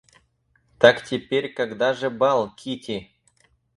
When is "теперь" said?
1.03-1.53